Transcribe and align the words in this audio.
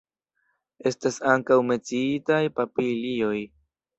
Estas 0.91 1.19
ankaŭ 1.33 1.59
menciitaj 1.67 2.41
papilioj. 2.61 3.39